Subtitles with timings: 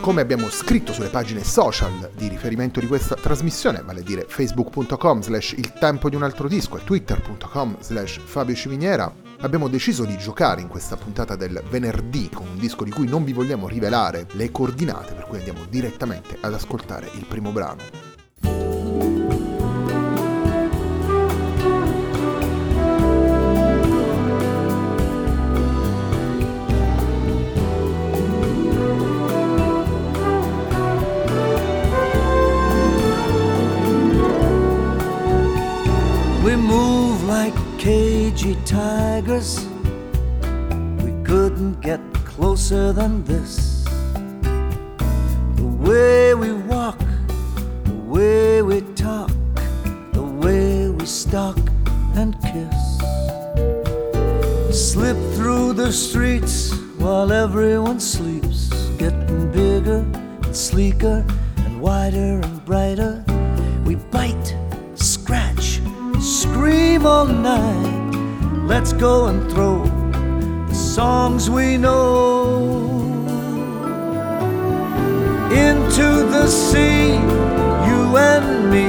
[0.00, 5.20] Come abbiamo scritto sulle pagine social di riferimento di questa trasmissione, vale a dire facebook.com
[5.20, 10.16] slash il tempo di un altro disco e twitter.com slash Fabio Ciminiera, abbiamo deciso di
[10.16, 14.26] giocare in questa puntata del venerdì con un disco di cui non vi vogliamo rivelare
[14.32, 18.09] le coordinate, per cui andiamo direttamente ad ascoltare il primo brano.
[37.80, 39.66] Cagey tigers.
[41.02, 43.84] We couldn't get closer than this.
[45.56, 47.00] The way we walk,
[47.84, 49.30] the way we talk,
[50.12, 51.58] the way we stalk
[52.16, 52.80] and kiss.
[54.70, 58.68] Slip through the streets while everyone sleeps,
[58.98, 60.04] getting bigger
[60.44, 61.24] and sleeker
[61.56, 63.24] and wider and brighter.
[63.86, 64.54] We bite
[67.04, 68.14] all night.
[68.66, 69.84] Let's go and throw
[70.68, 72.90] the songs we know
[75.50, 77.14] into the sea,
[77.88, 78.88] you and me.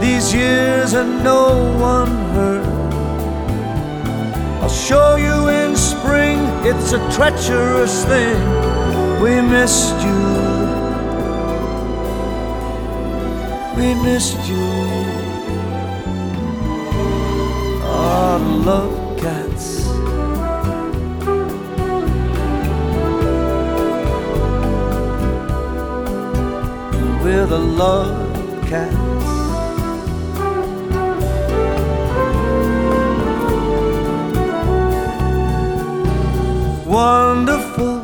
[0.00, 2.66] These years and no one heard.
[4.62, 8.40] I'll show you in spring, it's a treacherous thing.
[9.22, 10.22] We missed you.
[13.76, 14.79] We missed you.
[18.38, 19.86] Love cats.
[27.22, 28.96] We're the love cats.
[36.86, 38.02] Wonderful,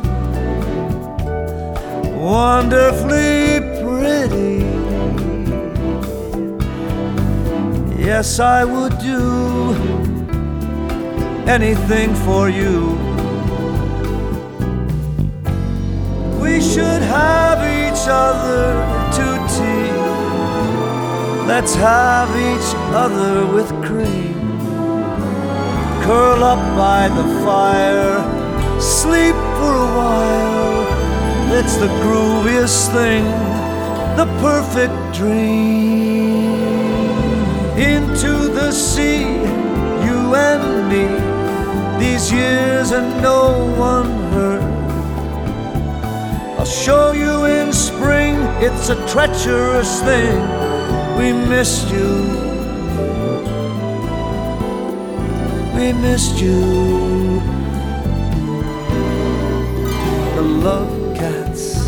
[2.19, 4.65] wonderfully pretty.
[8.03, 10.16] Yes, I would do
[11.47, 12.91] anything for you.
[16.41, 18.73] We should have each other
[19.17, 19.25] to
[19.55, 19.87] tea.
[21.47, 24.35] Let's have each other with cream.
[26.03, 28.19] Curl up by the fire,
[28.81, 31.57] sleep for a while.
[31.59, 33.23] It's the grooviest thing,
[34.17, 36.57] the perfect dream.
[37.77, 39.21] Into the sea,
[40.05, 41.26] you and me
[41.99, 44.61] these years and no one heard.
[46.59, 50.37] I'll show you in spring, it's a treacherous thing.
[51.17, 52.37] We missed you.
[55.75, 57.41] We missed you.
[60.35, 61.87] The love cats.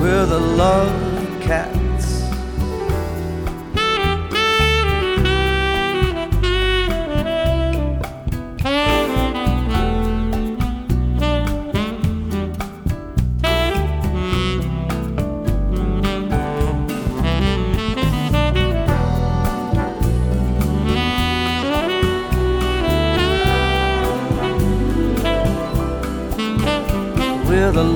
[0.00, 1.81] We're the love cats.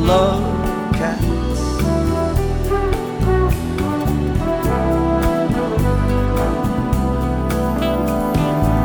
[0.07, 1.61] love cats.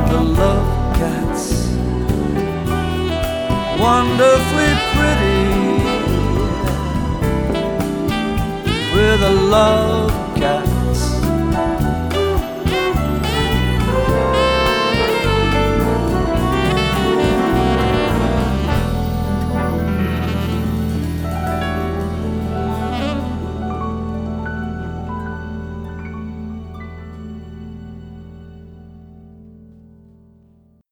[0.09, 1.45] The love cats,
[3.79, 5.41] wonderfully pretty,
[8.95, 10.00] with a love.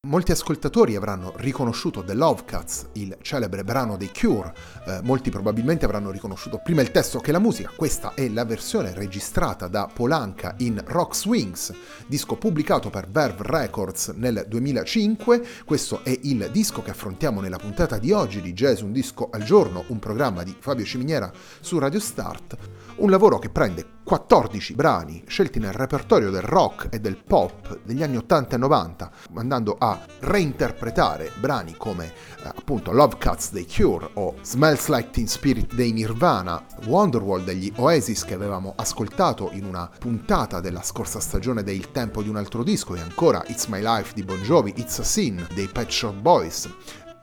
[0.09, 4.51] Molti ascoltatori avranno riconosciuto The Love Cuts, il celebre brano dei Cure,
[4.87, 8.95] eh, molti probabilmente avranno riconosciuto prima il testo che la musica, questa è la versione
[8.95, 11.71] registrata da Polanca in Rock Swings,
[12.07, 17.99] disco pubblicato per Verve Records nel 2005, questo è il disco che affrontiamo nella puntata
[17.99, 21.99] di oggi di Jazz Un Disco al Giorno, un programma di Fabio Ciminiera su Radio
[21.99, 22.57] Start,
[22.95, 28.01] un lavoro che prende 14 brani scelti nel repertorio del rock e del pop degli
[28.01, 34.09] anni 80 e 90, andando a reinterpretare brani come eh, appunto Love Cuts dei Cure
[34.15, 39.87] o Smells Like Teen Spirit dei Nirvana, Wonderwall degli Oasis che avevamo ascoltato in una
[39.99, 44.15] puntata della scorsa stagione del Tempo di un altro disco e ancora It's My Life
[44.15, 46.67] di Bon Jovi, It's a Sin dei Pet Shop Boys,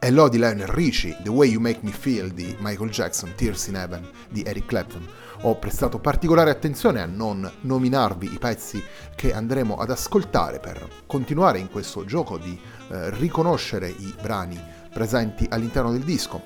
[0.06, 3.74] Hello di Lionel Richie, The Way You Make Me Feel di Michael Jackson, Tears in
[3.74, 5.04] Heaven di Eric Clapton
[5.40, 8.80] ho prestato particolare attenzione a non nominarvi i pezzi
[9.16, 14.62] che andremo ad ascoltare per continuare in questo gioco di eh, riconoscere i brani
[14.92, 16.40] presenti all'interno del disco.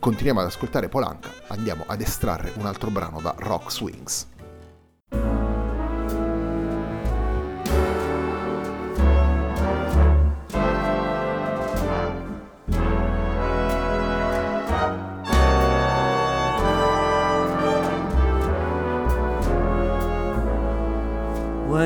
[0.00, 4.26] Continuiamo ad ascoltare Polanca, andiamo ad estrarre un altro brano da Rock Swings.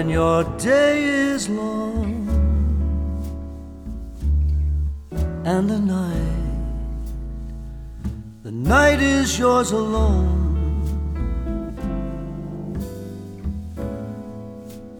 [0.02, 2.26] When your day is long
[5.44, 6.42] and the night,
[8.42, 10.40] the night is yours alone.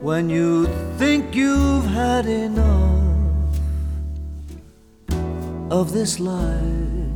[0.01, 0.69] When you
[0.99, 3.57] think you've had enough
[5.69, 7.11] of this life,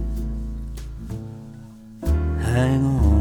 [2.42, 3.15] hang on.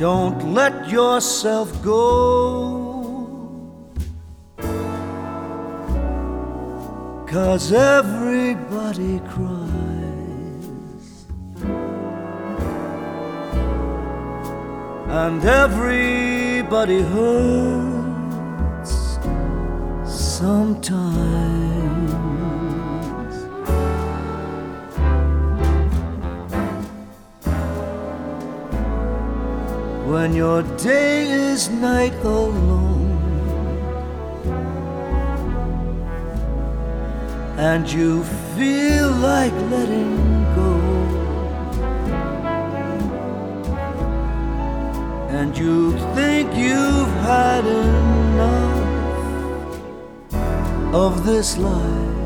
[0.00, 2.00] Don't let yourself go.
[7.26, 9.66] Cause everybody cries.
[15.22, 18.08] And everybody hurts
[20.06, 21.89] sometimes.
[30.10, 33.06] When your day is night alone.
[37.56, 38.24] And you
[38.56, 40.16] feel like letting
[40.56, 40.72] go.
[45.38, 48.78] And you think you've had enough
[50.92, 52.16] of this life.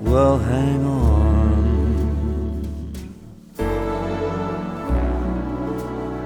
[0.00, 1.23] Well hang on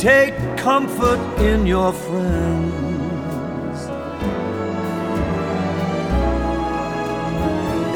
[0.00, 3.78] Take comfort in your friends.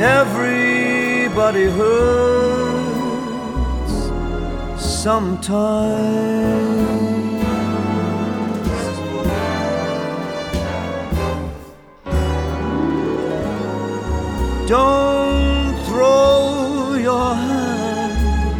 [0.02, 2.82] Everybody hurts
[4.84, 6.32] sometimes.
[14.66, 18.58] Don't throw your hand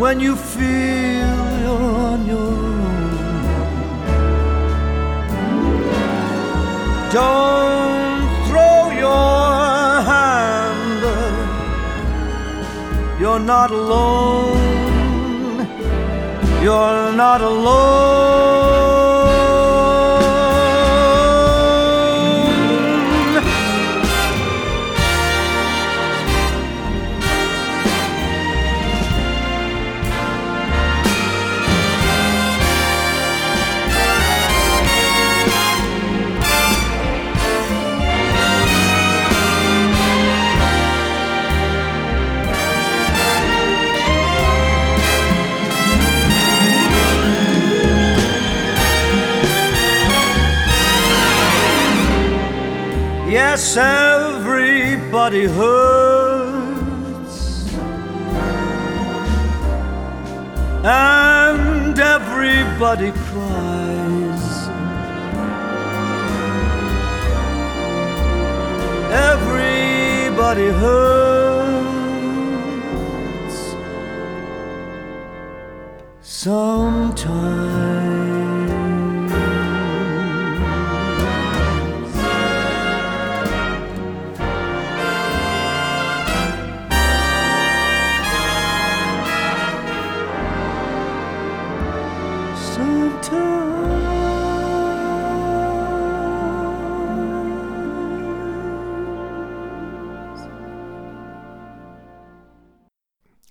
[0.00, 2.94] when you feel you're on your own.
[7.12, 11.02] Don't throw your hand.
[13.20, 14.56] You're not alone.
[16.62, 18.73] You're not alone.
[62.74, 64.68] Everybody cries.
[69.12, 71.94] Everybody hurts
[76.22, 78.13] sometimes.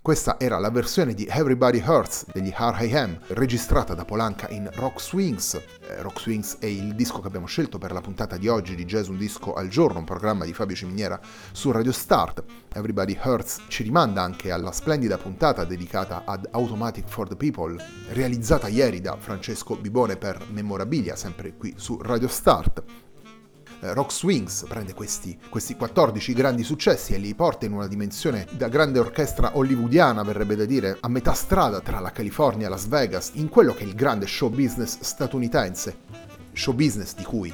[0.04, 5.54] Questa era la versione di Everybody Hurts degli R.I.M., registrata da Polanca in Rock Swings.
[5.54, 8.84] Eh, Rock Swings è il disco che abbiamo scelto per la puntata di oggi di
[8.84, 11.18] Jazz Un Disco al Giorno, un programma di Fabio Ciminiera
[11.54, 12.44] su Radio Start.
[12.74, 18.68] Everybody Hurts ci rimanda anche alla splendida puntata dedicata ad Automatic for the People, realizzata
[18.68, 22.84] ieri da Francesco Bibone per Memorabilia, sempre qui su Radio Start.
[23.84, 28.48] Eh, Rock Swings prende questi, questi 14 grandi successi e li porta in una dimensione
[28.52, 32.88] da grande orchestra hollywoodiana, verrebbe da dire, a metà strada tra la California e Las
[32.88, 35.98] Vegas, in quello che è il grande show business statunitense,
[36.54, 37.54] show business di cui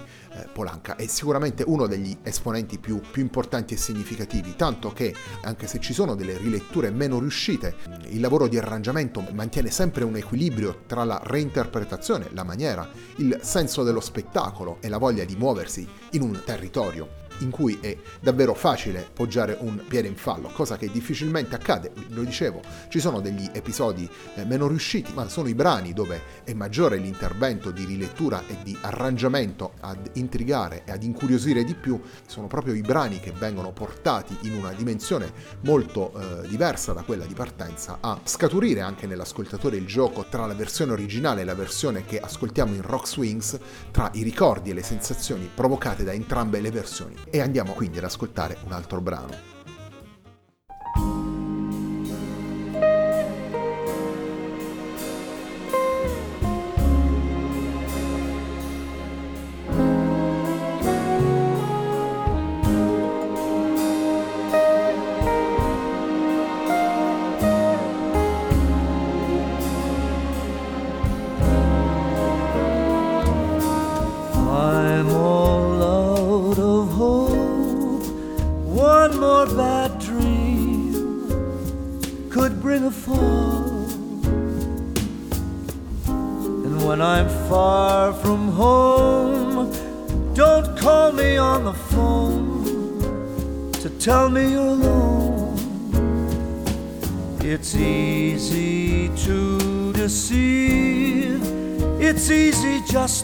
[0.54, 5.80] Polanca è sicuramente uno degli esponenti più, più, importanti e significativi, tanto che anche se
[5.80, 7.76] ci sono delle riletture meno riuscite,
[8.10, 13.84] il lavoro di arrangiamento mantiene sempre un equilibrio tra la reinterpretazione, la maniera, il senso
[13.84, 19.08] dello spettacolo e la voglia di muoversi in un territorio in cui è davvero facile
[19.12, 24.10] poggiare un piede in fallo, cosa che difficilmente accade, lo dicevo, ci sono degli episodi
[24.36, 28.78] eh, meno riusciti, ma sono i brani dove è maggiore l'intervento di rilettura e di
[28.82, 34.38] arrangiamento ad intrigare e ad incuriosire di più, sono proprio i brani che vengono portati
[34.42, 35.32] in una dimensione
[35.62, 40.54] molto eh, diversa da quella di partenza a scaturire anche nell'ascoltatore il gioco tra la
[40.54, 43.60] versione originale e la versione che ascoltiamo in Rock Swings,
[43.92, 48.04] tra i ricordi e le sensazioni provocate da entrambe le versioni e andiamo quindi ad
[48.06, 49.49] ascoltare un altro brano.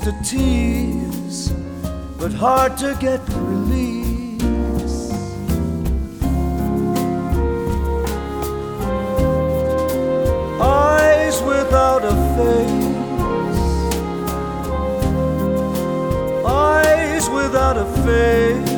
[0.05, 1.49] To tease,
[2.19, 5.09] but hard to get release.
[10.61, 13.57] Eyes without a face,
[16.45, 18.69] eyes without a face,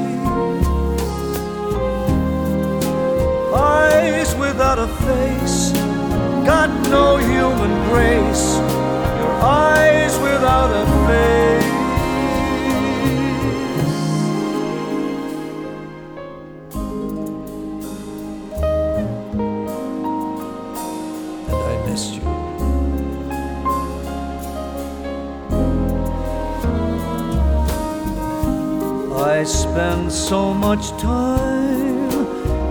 [3.54, 5.72] eyes without a face,
[6.46, 8.87] got no human grace
[9.42, 11.66] eyes without a face.
[21.48, 22.28] And I missed you.
[29.16, 32.10] I spend so much time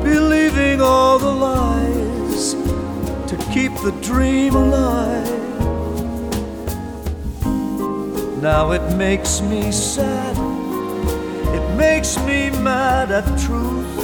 [0.02, 2.54] believing all the lies
[3.30, 5.45] to keep the dream alive.
[8.40, 10.36] Now it makes me sad,
[11.54, 13.94] it makes me mad at truth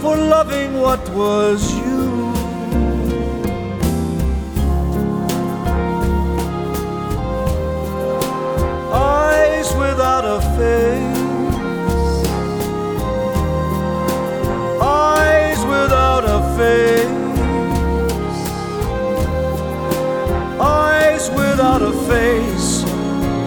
[0.00, 2.32] for loving what was you.
[8.92, 11.17] Eyes without a face,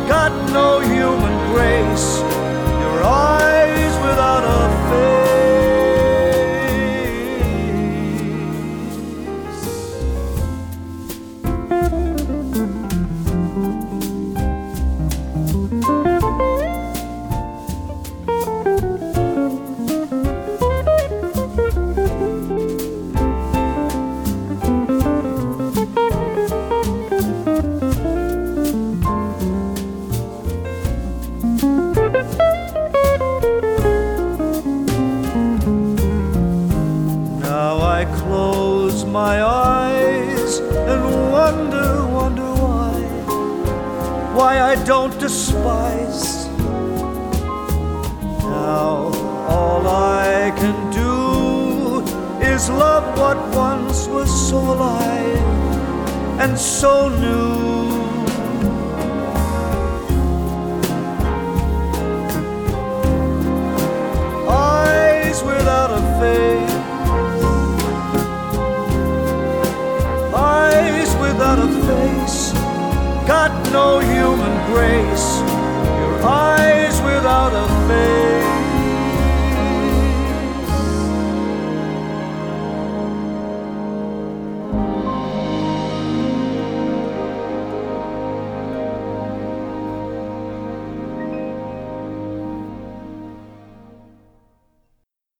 [0.08, 0.71] got no
[44.42, 46.48] why I don't despise.
[48.58, 49.12] Now
[49.56, 52.02] all I can do
[52.54, 55.46] is love what once was so alive
[56.44, 56.94] and so
[57.26, 57.52] new.
[64.50, 66.61] Eyes without a face
[73.48, 75.40] got no human grace.
[76.02, 78.32] Your eyes without a face.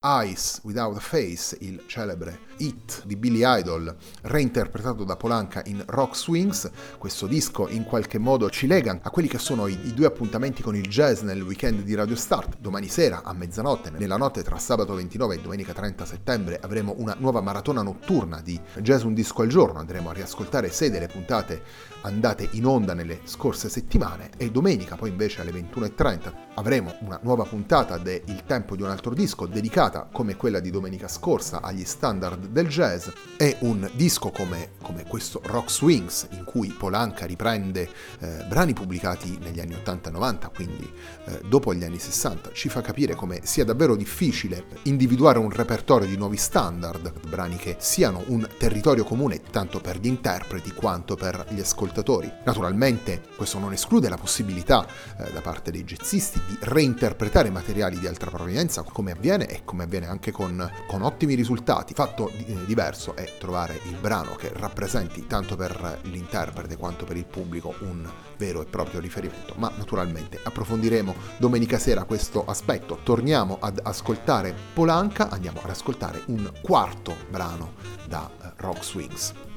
[0.04, 6.16] Eyes Without a Face, il celebre hit di Billy Idol, reinterpretato da Polanca in Rock
[6.16, 6.70] Swings.
[6.98, 10.62] Questo disco in qualche modo ci lega a quelli che sono i, i, due appuntamenti
[10.62, 12.58] con il jazz nel weekend di Radio Start.
[12.60, 17.16] Domani sera a mezzanotte, nella notte tra sabato 29 e domenica 30 settembre, avremo una
[17.18, 19.80] nuova maratona notturna di Jazz Un Disco al Giorno.
[19.80, 25.10] Andremo a riascoltare sei delle puntate andate in onda nelle scorse settimane e domenica poi
[25.10, 30.08] invece alle 21.30 avremo una nuova puntata de Il tempo di un altro disco dedicata
[30.12, 35.42] come quella di domenica scorsa agli standard del jazz e un disco come, come questo
[35.46, 40.92] Rock Swings in cui Polanca riprende eh, brani pubblicati negli anni 80-90 quindi
[41.26, 46.08] eh, dopo gli anni 60 ci fa capire come sia davvero difficile individuare un repertorio
[46.08, 51.46] di nuovi standard brani che siano un territorio comune tanto per gli interpreti quanto per
[51.50, 52.32] gli ascoltatori.
[52.44, 54.86] Naturalmente questo non esclude la possibilità
[55.18, 59.84] eh, da parte dei jazzisti di reinterpretare materiali di altra provenienza come avviene e come
[59.84, 61.94] avviene anche con, con ottimi risultati.
[61.94, 62.32] Fatto
[62.66, 68.10] diverso è trovare il brano che rappresenti tanto per l'interprete quanto per il pubblico un
[68.38, 69.54] vero e proprio riferimento.
[69.58, 73.00] Ma naturalmente approfondiremo domenica sera questo aspetto.
[73.04, 77.74] Torniamo ad ascoltare Polanca, andiamo ad ascoltare un quarto brano
[78.08, 79.51] da uh, Rock Swings.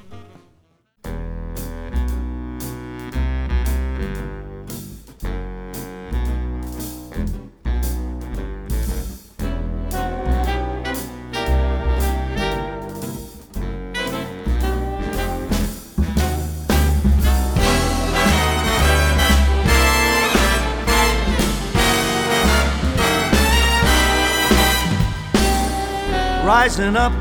[26.64, 27.12] Rising up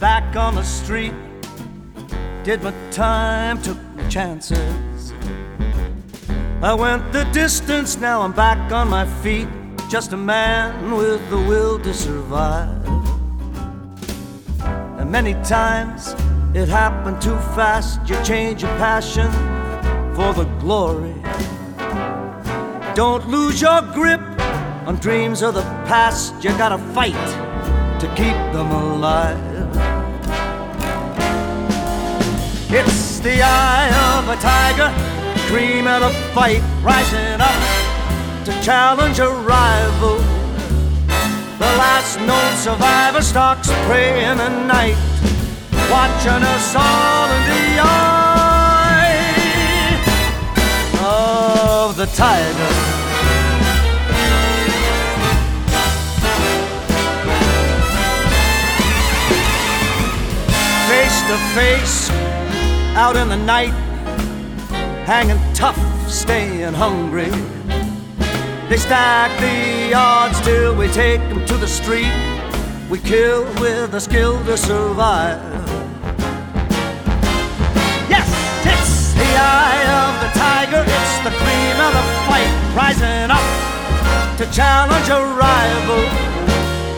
[0.00, 1.12] back on the street.
[2.44, 5.12] Did my time, took my chances.
[6.62, 9.48] I went the distance, now I'm back on my feet.
[9.90, 12.86] Just a man with the will to survive.
[14.98, 16.14] And many times
[16.54, 18.00] it happened too fast.
[18.08, 19.30] You change your passion
[20.16, 21.16] for the glory.
[22.94, 24.22] Don't lose your grip
[24.86, 26.32] on dreams of the past.
[26.42, 27.47] You gotta fight
[28.00, 29.38] to keep them alive.
[32.70, 34.92] It's the eye of a tiger,
[35.48, 37.58] dream of a fight, rising up
[38.44, 40.18] to challenge a rival.
[41.58, 44.96] The last known survivor stalks prey in the night,
[45.90, 48.68] watching us all in the eye
[51.00, 53.07] of the tiger.
[61.58, 62.08] Face
[62.94, 63.74] out in the night,
[65.04, 67.30] hanging tough, staying hungry.
[68.68, 72.14] They stack the odds till we take them to the street.
[72.88, 75.42] We kill with a skill to survive.
[78.14, 78.28] Yes,
[78.72, 83.48] it's the eye of the tiger, it's the cream of the fight, rising up
[84.38, 86.04] to challenge a rival.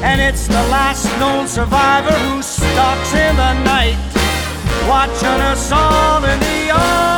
[0.05, 4.10] And it's the last known survivor who stalks in the night,
[4.91, 7.10] watching us all in the eye.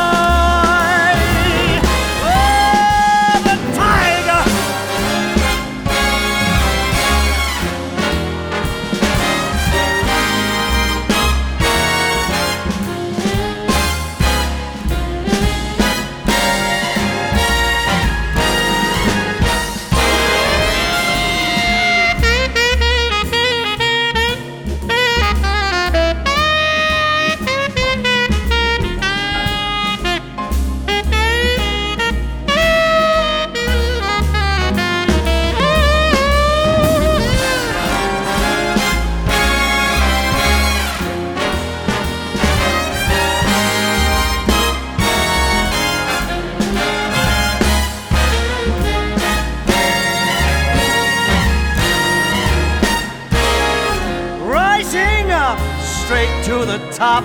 [57.03, 57.25] Top.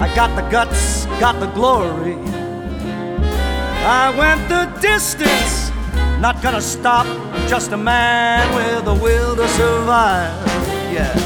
[0.00, 2.16] I got the guts, got the glory.
[4.00, 5.70] I went the distance,
[6.18, 7.06] not gonna stop.
[7.52, 10.32] Just a man with a will to survive.
[10.96, 11.20] Yes.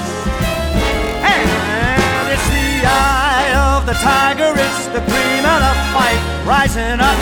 [1.35, 7.20] And it's the eye of the tiger, it's the cream of the fight, rising up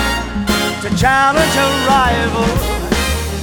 [0.83, 2.49] to challenge a rival.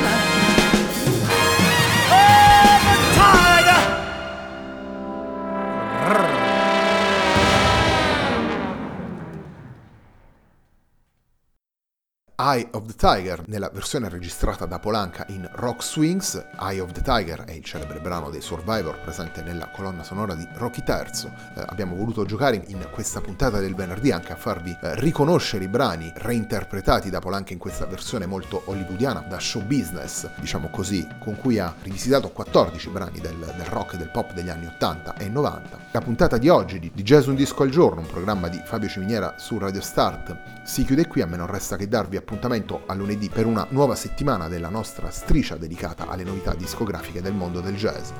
[12.42, 17.02] Eye of the Tiger, nella versione registrata da Polanca in Rock Swings, Eye of the
[17.02, 21.30] Tiger è il celebre brano dei Survivor presente nella colonna sonora di Rocky III.
[21.56, 25.68] Eh, abbiamo voluto giocare in questa puntata del venerdì anche a farvi eh, riconoscere i
[25.68, 31.36] brani reinterpretati da Polanca in questa versione molto hollywoodiana, da show business, diciamo così, con
[31.36, 35.28] cui ha rivisitato 14 brani del, del rock e del pop degli anni 80 e
[35.28, 35.78] 90.
[35.90, 38.88] La puntata di oggi di, di Jazz Un Disco al Giorno, un programma di Fabio
[38.88, 42.28] Ciminiera su Radio Start, si chiude qui, a me non resta che darvi appuntamento
[42.86, 47.60] a lunedì per una nuova settimana della nostra striscia dedicata alle novità discografiche del mondo
[47.60, 48.10] del jazz.